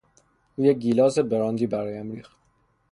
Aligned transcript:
او 0.55 0.59
یک 0.65 0.77
گیلاس 0.77 1.19
براندی 1.19 1.67
برایم 1.67 2.11
ریخت. 2.11 2.35